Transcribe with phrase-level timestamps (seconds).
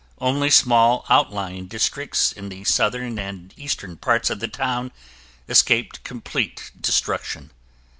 [0.17, 4.91] Only small outlying districts in the southern and eastern parts of the town
[5.47, 7.51] escaped complete destruction.